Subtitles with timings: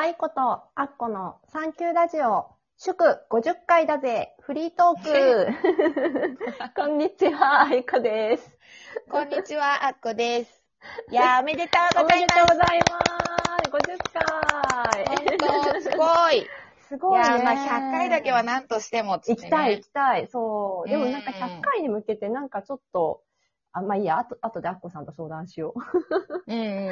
[0.00, 0.40] 愛子と
[0.76, 5.48] アッコのサンキューラジオ、祝50回だぜ、フリートーク。
[6.76, 8.58] こんにちは、愛子です。
[9.10, 10.64] こんにちは、あっこです。
[11.10, 12.26] いやー、おめでとうございま。
[12.26, 13.00] ですとうございま
[13.58, 13.70] す。
[13.72, 13.98] 50
[14.94, 15.04] 回。
[15.40, 16.38] 本当すごい。
[16.42, 16.46] い
[16.88, 17.26] すごいね。
[17.26, 20.28] やー、まあ、100回だけは何としてもつってね行きたい、行きたい。
[20.28, 20.88] そう。
[20.88, 23.24] でもなんかうん100回に向けてなんかちょっと、
[23.78, 25.74] あ、まあいいや、あと、あとでアッコさんと相談しよ
[26.46, 26.88] うんうん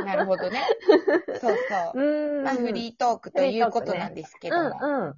[0.00, 0.06] うん。
[0.06, 0.62] なるほどね。
[1.40, 2.00] そうそう。
[2.00, 2.02] う。
[2.02, 4.78] うんまあ、フリートークということなんですけども。
[4.80, 5.14] うんうん。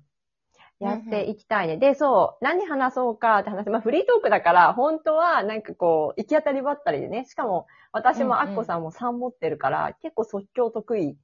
[0.80, 1.76] やっていきたいね。
[1.76, 11.16] で、そう、何話そうかって話、まあフリートークだから、本当はなんかこう、行き当たりばったりでね、しかも私もうんうんアッコさんも3持ってるから、結構即興得意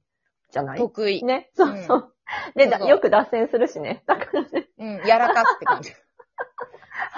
[0.51, 0.79] じゃない？
[0.79, 1.23] 得意。
[1.23, 1.75] ね、そうそう。
[1.75, 4.03] うそうだよく脱線するしね。
[4.05, 5.91] だからね、うん、やらかすって感じ。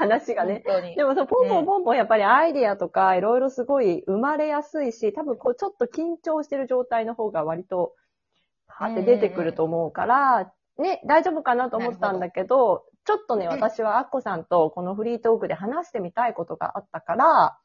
[0.01, 0.63] 話がね。
[0.95, 7.93] でもそう、ポンポンポンポンやっぱりアイディアとかいろいろすごい生まれやすいし、多分こうちょっと緊張してる状態の方が割と、
[8.67, 17.57] はって出てくると思うから、ね、大丈夫かなと思ったんだけど、ちょっとね、うん私はアッコさんとこのフリートークで話してみたいことがあったから、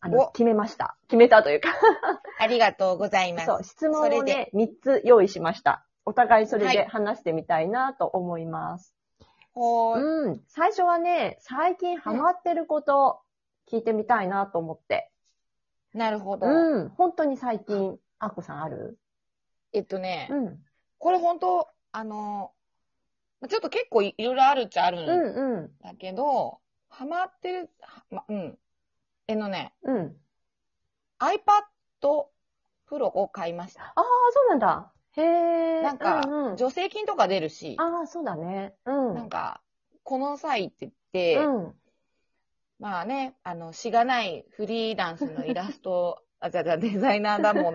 [0.00, 0.96] あの、お決めました。
[1.08, 1.70] 決めたというか、
[2.40, 3.46] ありがとうございます。
[3.46, 5.86] そう、質問をね、3つ用意しました。
[6.04, 8.94] お互いそれではい話してみたいなと思います。
[9.54, 10.02] ほーい。
[10.02, 10.44] うん。
[10.48, 13.20] 最初はね、最近ハマってること
[13.70, 15.10] 聞いてみたいなと思って。
[15.94, 16.46] なるほど。
[16.46, 16.88] うん。
[16.90, 18.98] 本当に最近、アッコさんある？
[19.72, 20.64] えっとね、うん。
[20.98, 22.52] これ本当あの、
[23.48, 25.70] ちょっと結構いいろいろあるっちゃあるんうんうん。
[25.82, 28.58] だけど、ハマってる、はま、うん。
[29.26, 30.16] えのね、うん。
[31.18, 31.38] iPad
[32.88, 33.82] Pro を買いました。
[33.84, 34.91] ああ、そうなんだ。
[35.16, 35.82] へえ。
[35.82, 38.74] なんかうんうん、助成金とか出るし、ああ、そうだね。
[38.86, 39.14] うん。
[39.14, 39.60] なんか、
[40.04, 41.74] この際って言って、うん。
[42.78, 47.74] まあね、あの、しがないフリーランスのイラスト、 あ、じゃあじゃあデザイナーだもん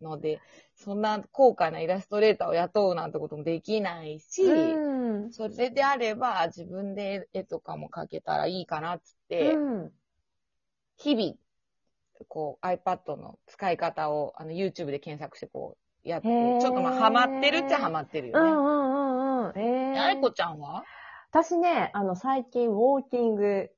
[0.00, 0.40] ので、
[0.74, 5.32] そんな高価なイラストレーターを雇うなんてこともできないし、うん。
[5.32, 9.92] それであれば自分で絵とかも描けたらいいかなっつって、うん。
[10.96, 11.34] 日々、
[12.28, 16.28] こう iPad の使い方をあの YouTube で検索してこうやって、
[16.60, 18.50] ちょっとまあハマってるっちゃハマってるよね。
[18.50, 19.58] うんうんうんうん。
[19.58, 19.98] ええ。
[19.98, 20.84] あいこちゃんは？
[21.30, 23.70] 私ね、あの、最近、ウォーキング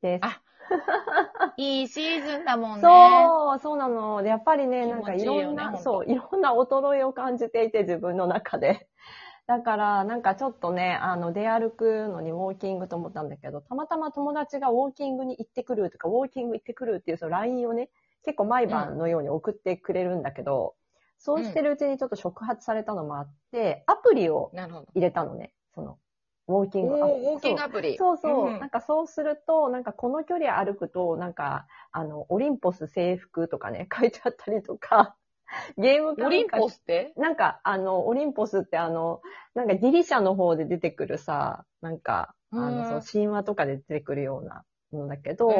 [0.00, 0.24] です。
[0.24, 0.40] あ
[1.56, 2.82] いいシーズンだもんね。
[2.82, 4.22] そう、そうなの。
[4.22, 8.88] で、やっぱりね、なんかいろんな、ほんとそう、いろんな衰えを感じていて、自分の中で。
[9.46, 17.88] だから、なんかちょっとね、あの、出歩くのにウォーキングと思ったんだけど、たまたま友達がウォーキングに行ってくるとか、ウォーキング行ってくるっていう、その LINE をね、
[18.24, 20.74] 結構毎晩のように送ってくれるんだけど、
[21.18, 24.50] そうしてるうちにちょっと触発されたのもあって、アプリを。
[24.54, 25.98] 入れたのね、その、
[26.46, 27.96] ウォーキングアプリウォーキングアプリ。
[27.98, 28.50] そうそう。
[28.50, 35.16] んなんかそうすると、なんかこの距離歩くと、なんか、あの、オリンポス制服とかね、 書いてあったりとか、
[35.76, 37.12] ゲームオリンポスって？
[37.16, 39.22] なんか、あの、オリンポスってあの、
[39.54, 45.50] なんかギリシャの方で出てくるさ、なんか、あうんの、そう、神話とかで出てくるようなものだけど、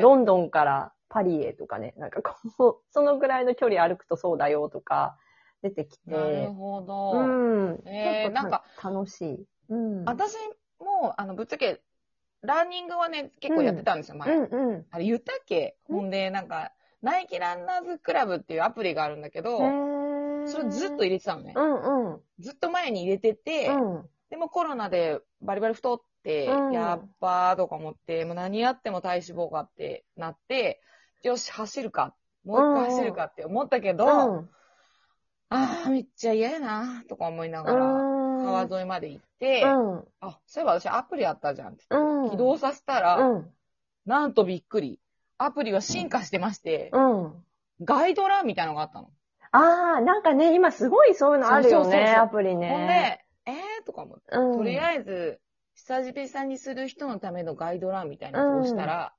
[0.00, 5.16] ロンドンからパリへとかね、なんかこう、 そのぐらいの距離歩くとそうだよとか、
[5.62, 7.12] 出てきて、なるほど。
[7.12, 7.82] うん。
[7.86, 9.46] えーなんか楽しい。
[9.68, 10.04] うん。
[10.04, 10.34] 私
[10.80, 11.80] も、あの、ぶっちゃけ、
[12.42, 14.28] ランニングはね、結構やってたんですよ、前。
[14.36, 14.86] うんうん。
[14.90, 19.58] あれ言ったっけうんほんで、なんか、ナイキランナーズクラブっていうアプリがあるんだけど、
[20.46, 21.60] それずっと入れてたのねう。
[21.60, 22.20] んうん。
[22.40, 24.08] ずっと前に入れてて、うん。
[24.30, 30.80] でもコロナでバリバリ太って、うんやっばーとか思って、もう何やっても体脂肪がってなって、
[31.28, 32.14] よし、走るか。
[32.44, 34.48] もう一回走るかって思ったけど、うん。
[35.48, 37.76] あー、めっちゃ嫌やな、とか思いながら、
[38.66, 40.04] 川沿いまで行って、うん。
[40.20, 41.84] あ、そういえば私アプリあったじゃんって。
[41.90, 42.30] うん。
[42.30, 43.50] 起動させたら、うん。
[44.06, 45.00] なんとびっくり。
[45.38, 47.44] アプリは進化してまして、うん。
[47.82, 49.10] ガイド欄みたいなのがあったの。
[49.52, 53.24] ああ、なんかね、今すごいそういうのあるよね、そうそうそうアプリほんね。
[53.46, 54.56] で、えーとか思って、うん。
[54.56, 55.40] とりあえず、
[55.74, 59.14] 久々にする人のためのガイド欄みたいなのを押したら、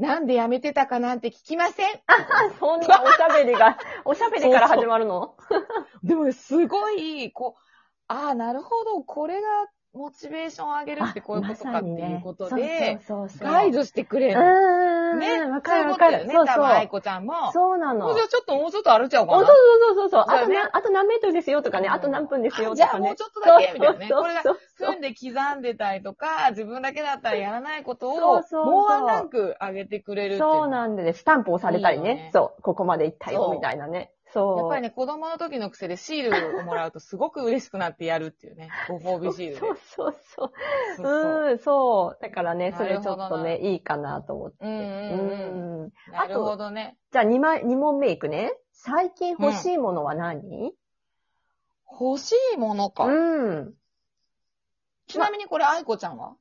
[0.00, 1.86] なんでやめてたかなんて聞きません。
[2.06, 5.36] あそんなおしゃべりが、 おしゃべりから始まるの？
[6.02, 7.60] でもね、すごい、こう、
[8.08, 9.48] ああ、なるほど、これが
[9.92, 13.48] モチベーションを上げるってこういうことかっていうことで、そうそうそう。
[13.48, 14.40] ガイドしてくれる。
[14.40, 15.18] うん。
[15.18, 16.18] ね、わかるわかる。
[16.18, 16.86] いうね、多分、愛。
[16.86, 17.50] 子ちゃんも。
[17.52, 18.06] そうなの。
[18.06, 19.38] もうじゃあちょっともうちょっと歩いちゃおうかな。
[19.38, 20.24] おそうそうそうそう。
[20.28, 22.76] あとな、あと何メートルですよとかね、うんあと何分ですよとかね。
[22.76, 30.38] じゃあもうちょっとだけみたいなねそうこれがそうそう踏んで刻んでたりとか、自分だけだったらやらないことを、そうそうそうもうワンランク上げてくれる。
[30.38, 32.10] そうなんでね、スタンプ押されたりね。
[32.10, 34.12] いいよねそう、ここまで行ったよ、みたいなね。
[34.32, 34.58] そう。
[34.58, 38.70] やっぱりね、子供の時の癖でシールをもらうとすごく嬉しくなってやるっていうね。
[38.88, 39.60] ご褒美シールで。
[39.60, 40.52] そうそうそう。
[40.96, 42.22] そうそううん、そう。
[42.22, 44.64] だからね、それちょっとね、いいかなと思って。
[44.64, 46.96] うんうんうんんなるほどね。
[47.12, 48.52] じゃあ2枚、二問目いくね。
[48.72, 50.72] 最近欲しいものは何、
[52.00, 53.04] 欲しいものか。
[53.04, 53.74] うん。
[55.06, 56.36] ちなみにこれ、愛子ちゃんは？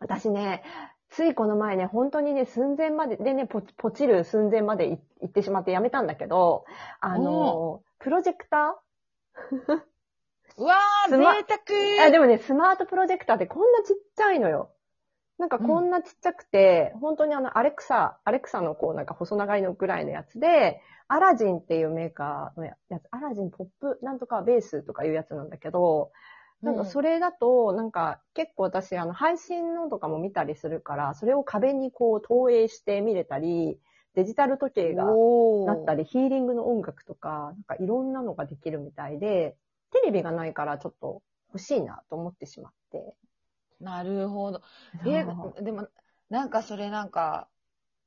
[0.00, 0.62] 私ね、
[1.10, 6.64] ついこの前ね、本当にね、寸前まで、でね、ポポチる寸前までい行ってしまってやめたんだけど、
[7.00, 8.78] あの、プロジェクタ
[10.56, 14.70] うわー、贅ーあ、沢でもね、スマートプロジェクターってこんなちっちゃいのよ。
[15.38, 26.10] なんかこんなちっちゃくて、本当にあの、アレクサ、アレクサのこうなんか細長いのぐらいのやつで、アラジンっていうメーカーのややつ、アラジンポップなんとかベースとかいうやつなんだけど、
[26.62, 33.80] なんかそれだと、なんか結構私、あの、配信のとかも見たりするから、それを壁にこう投影して見れたり、
[34.14, 35.20] デジタル時計が
[35.64, 39.56] なったり、ヒーリングの音楽とか、なんかいろんなのができるみたいで、
[39.92, 43.14] テレビがないからちょっと欲しいなと思ってしまって。
[43.80, 44.62] なるほど。
[45.06, 45.24] え
[45.62, 45.88] でも、
[46.28, 47.48] なんかそれなんか、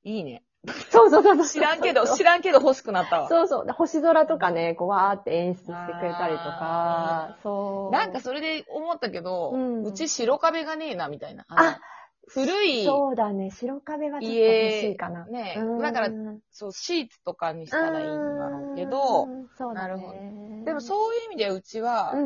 [0.03, 0.44] いいね。
[0.90, 1.46] そうそうそうそう。
[1.48, 3.30] 知らんけど、知らんけど欲しくなったわ。
[3.30, 3.66] そうそう。
[3.66, 7.92] で星空とかね、こうわーって演出してくれたりとか、そう。
[7.92, 11.46] なんかそれで思ったけど、ううんち白壁がねえな、みたいな。
[11.50, 11.80] あ
[12.28, 13.50] 古い、そうだね。
[13.50, 15.25] 白壁はちょっと欲しいかな。
[15.25, 16.10] ねうんだから、
[16.52, 19.88] そう、シーツとかにしたらいいんだろうけど、うん、そうだね。
[19.88, 22.18] なるほでもそういう意味でうちは、う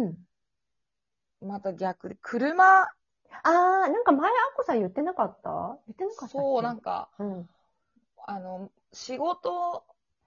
[1.46, 1.48] ん。
[1.48, 5.78] また逆で、車、あー、なんか前、アッコさん言ってなかった？
[5.88, 7.50] 言ってなかったそう、なんか、うん。
[8.28, 9.84] あの、仕事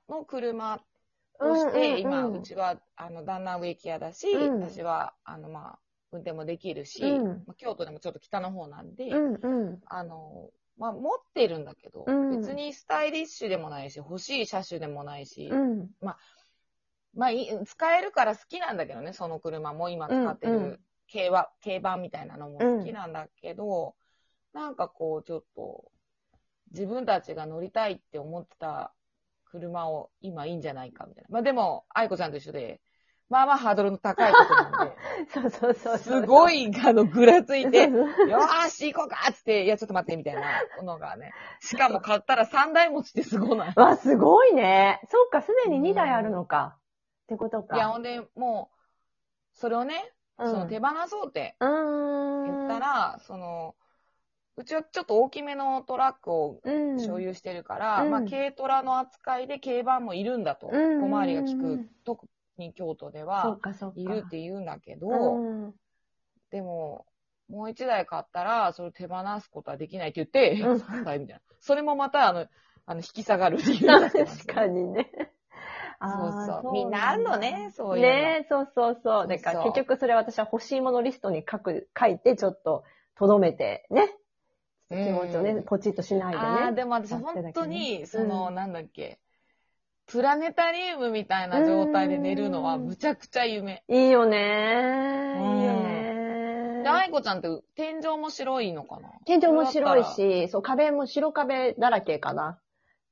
[0.09, 0.79] の車
[1.39, 2.35] として、うん今、うん。
[2.37, 4.61] うちは、あの、旦那植木屋だし、うん。
[4.61, 5.79] 私は、あの、まあ、
[6.13, 7.45] 運転もできるし、うん。
[7.47, 9.83] まあ、京都でもちょっと北の方なんで、うん、うん。
[9.87, 12.31] あの、まあ、持ってるんだけど、うん。
[12.31, 15.91] 別にスタイリッシュでもないし、欲しい車種でもないし、うん。
[17.15, 20.71] まあいい、使えるから好きなんだけどね、その車も今使ってうんうん。
[20.71, 20.81] る
[21.13, 23.97] 軽は、軽バンみたいなのも好きなんだけど、
[24.53, 25.91] なんかこう、ちょっと、
[26.73, 28.93] 自分たちが乗りたいって思ってた
[29.45, 31.29] 車を今いいんじゃないかみたいな。
[31.31, 32.81] まあでも、愛子ちゃんと一緒で、
[33.29, 34.93] まあまあハードルの高いことなん
[35.29, 36.21] そうそうそうで、そう。
[36.23, 40.43] すごい、あの、ぐらついて、よーし、行こうかっつって、いや、ちょっと待って、みたいな
[40.83, 41.33] のがね。
[41.61, 43.73] しかも買ったら3台持ちってすごない？
[43.77, 45.01] わ、すごいね。
[45.09, 46.79] そうか、すでに2台あるのか。
[47.25, 47.77] ってことか。
[47.77, 51.57] いや、ほんで、もう、それをね、うん、その手放そうって。
[51.61, 51.69] 言
[52.65, 53.75] ったら、その、
[54.59, 62.27] うちはちょっと大きめのトラックをうん、所有してるから、うんまあ軽トラの扱いで軽バンもいるんだと、うん小回りが利く、特
[62.59, 63.59] に京都では。
[63.95, 65.75] いるって言うんだけど、うん。
[66.51, 67.07] でも、
[67.49, 71.41] もう一台買ったら、それ手放すことはできないって言って、うんはい、みたいな。
[71.61, 72.47] それもまた、あの、
[72.85, 75.11] あの、引き下がる理由だったんです 確かにね。
[76.01, 79.27] そうそうみんなあんのねそういうのねそうそうそう。
[79.27, 82.85] だから結局それ私は欲しいものリストに書く、書いてちょっと
[83.17, 84.09] 留めてね。
[84.91, 86.45] 気持ちをね、うんポチッとしないでね。
[86.45, 89.19] ああ、でも私本当に、そうの、んなんだっけ、
[90.07, 93.85] プラネタリウムみたいな状態で寝るのはうんむちゃくちゃ夢。
[93.89, 99.11] いいよねうんいいよねで、愛子ちゃんって天井も白いのかな？
[99.27, 102.59] 天井も白いそし、そう、壁も白壁だらけかな。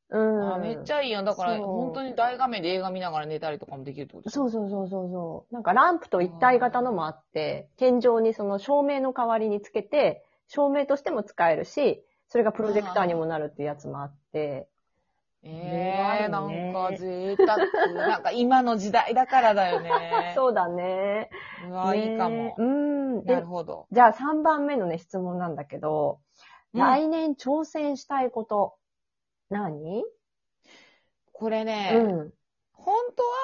[0.09, 0.55] うん。
[0.55, 1.25] あめっちゃいいよ。
[1.25, 4.31] だから、本当に大画面で映画見ながら寝たりとかもできるってこと？
[4.31, 5.53] そうそうそうそうそう。
[5.55, 14.69] なんかランプと一体型のもあって、天井にその照明の代わりにつけて、照明としても使えるし、それがプロジェクターにもなるっていうやつもあって、
[15.49, 17.57] ええー、なんか贅沢。
[17.95, 19.91] なんか今の時代だからだよね。
[20.35, 21.31] そうだね。
[21.69, 22.37] うわ、いいかも。
[22.37, 23.15] ねうん。
[23.19, 23.87] なでるほど。
[23.93, 26.27] じゃあ3番目のね、質問なんだけど、うん
[26.77, 28.77] 来年挑戦したいこと、
[29.49, 30.05] 何？
[31.33, 32.33] これね、うん。
[32.73, 32.97] 本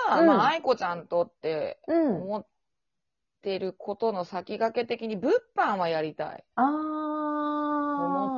[0.06, 2.23] 当は、うんまあ、愛子ちゃんとってうん。
[2.25, 2.47] 思っ
[3.40, 6.44] てることの先駆け的に物販はやりたい。
[6.56, 6.91] あー。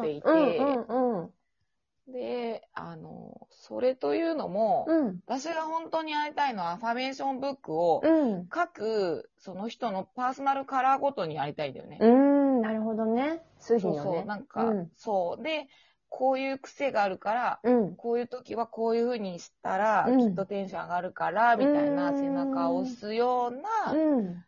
[0.04, 2.12] ていてうんうんうん。
[2.12, 5.20] で、あの、それというのも、うん。
[5.26, 8.46] 私が本当にやりたいのはアファメーションブックをうん。
[8.48, 11.98] 各その人のパーソナルカラーごとにやりたいんだよね。
[12.00, 13.42] うん、なるほどね。
[13.58, 14.18] 数そう品のね。
[14.18, 14.90] そう、なんか、うん。
[14.96, 15.42] そう。
[15.42, 15.66] で、
[16.10, 17.96] こういう癖があるから、うん。
[17.96, 23.56] こういう時はこういう風にしたら、うんきっとテンション上がるから、みたいなうん背中を押すよう
[23.90, 24.44] な、うん。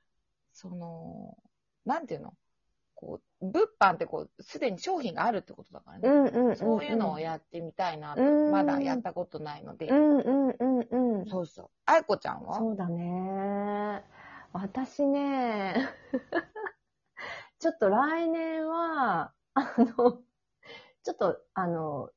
[0.53, 1.37] その、
[1.87, 2.35] なんていうの？
[3.41, 6.09] 物販ってこう、すでに商品があるってことだからね。
[6.09, 6.57] うんうんうん。
[6.57, 9.89] そういうのをやってみたいなと、うんまだやったことないので。
[9.89, 11.27] うんうんうんうん。
[11.27, 11.71] そうそう。
[11.87, 12.57] あいこちゃんは？
[12.57, 14.05] そうだね。
[14.53, 15.75] 私ね、
[17.59, 20.23] ちょっと来年は、あの、
[21.03, 22.11] ちょっと、あの、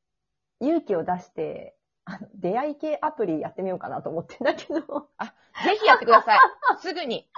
[0.62, 5.10] 勇気を出して、あの、出会い系アプリやってみようかなと思ってんだけど。
[5.64, 6.40] ぜひやってください。
[6.80, 7.30] すぐに。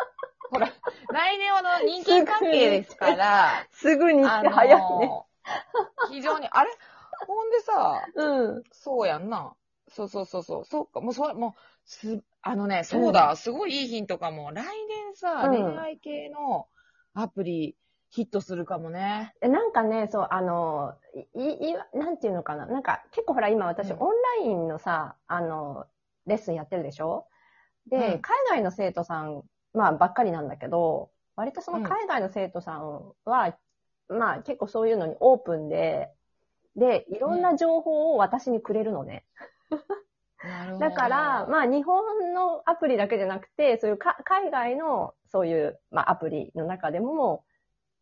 [0.52, 0.68] ほら、
[1.12, 5.24] 来年はの人間関係ですから、すぐにっあのて早いね。
[6.12, 6.70] 非常に、あれ？
[7.26, 8.64] ほんでさ、うん。
[8.72, 9.54] そうやんな。
[9.88, 10.66] そうそうそうそう。
[10.66, 11.00] そうか。
[11.02, 14.52] もうそれ、もう、す、あのね、そうだ、すごいいいヒントかも。
[14.52, 16.68] 来年さ、うん恋愛系の
[17.14, 17.78] アプリ
[18.10, 19.34] ヒットするかもね。
[19.42, 20.96] えなんかね、そう、あの、
[21.34, 22.66] い、い、なんていうのかな。
[22.66, 24.10] なんか、結構ほら今私、うんオン
[24.44, 25.86] ラインのさ、あの、
[26.26, 27.28] レッスンやってるでしょ？
[27.88, 29.44] で、うん海外の生徒さん、
[29.74, 33.58] まあ、ばっかりなんだけど、割とそのうん海外の生徒さんは、
[34.10, 36.10] まあ、結構そういうのにオープンで、
[36.76, 39.26] で、いろんな情報を私にくれるのね。
[40.44, 40.90] なるほど。
[40.90, 47.46] だから、まあ、日本のアプリだけじゃなくて、そういうか海外のそういう、まあ、アプリの中でも、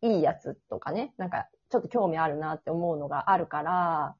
[0.02, 4.16] いいやつとかね、なんか、ちょっと興味あるなって思うのがあるから、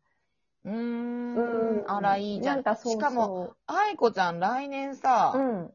[0.64, 1.90] うーん。
[1.90, 2.56] あら、いいじゃん。
[2.56, 5.72] なんかそうしかも、、愛子ちゃん来年さ、うん、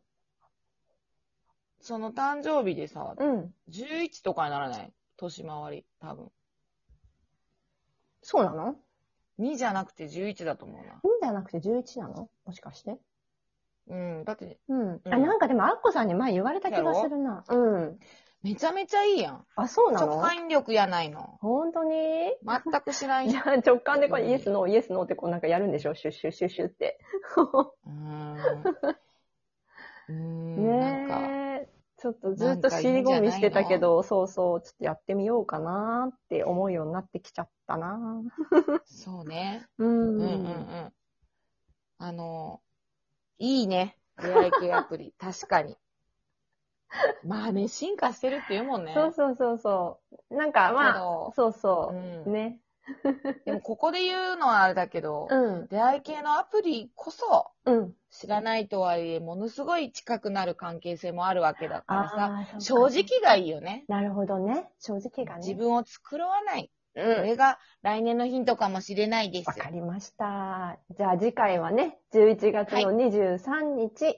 [1.85, 3.53] その誕生日でさ、うん。
[3.69, 4.91] 11とかにならない？
[5.17, 6.31] 年回り、多分。
[8.23, 8.75] そうなの
[9.37, 10.93] ？2じゃなくて11だと思うな。
[11.03, 12.27] ?2 じゃなくて11なの？
[12.43, 12.97] もしかして
[13.87, 14.23] うん。
[14.25, 14.79] だって、うん。
[14.79, 17.43] うんあ、なんかでも、アッコさんに前言われた気がするな。
[17.47, 17.99] うん。
[18.41, 19.45] めちゃめちゃいいやん。
[19.55, 21.37] あ、そうな直の感力やないの。
[21.39, 22.33] 本当に？
[22.43, 23.47] 全く知らんじやん。
[23.47, 25.93] ゃあ直感でこれうんイエス、ノー、イエス、ノーってこうなんかやるんでしょ？
[25.93, 26.97] シュッシュッシュッシュッって。
[27.85, 28.61] うーん。
[30.07, 30.79] うーん。
[30.79, 30.94] ねえ。
[32.05, 38.21] ちょっとずっと尻込みしてたけど、そうそう、ちょっとやってみようかなって思うようになってきちゃったな。
[38.85, 39.65] そうね。
[39.79, 39.87] うん。
[39.87, 40.93] うんうんうん。
[41.97, 42.61] あの、
[43.39, 43.97] いいね。
[44.21, 45.13] 出会い系アプリ。
[45.17, 45.75] 確かに。
[47.25, 48.93] まあね、進化してるって言うもんね。
[48.93, 50.35] そうそうそうそう。
[50.35, 50.93] なんかまあ、
[51.35, 51.95] そうそう
[52.27, 52.29] う。
[52.29, 52.59] んね。
[53.45, 55.67] でもここで言うのはあれだけど、うん。
[55.67, 57.93] 出会い系のアプリこそ、うん。
[58.11, 63.85] 知らないとはいえ、ものすごい近くなる関係性もあるわけだからさ、正か直がいいよね。
[63.87, 64.69] なるほどね。
[64.79, 65.39] 正直がね。
[65.39, 66.71] 自分を作らない。
[66.95, 69.53] うこれが来年のヒントかもしれないですわ。
[69.53, 70.77] かりました。
[70.91, 74.17] じゃあ次回はね、11月の23日、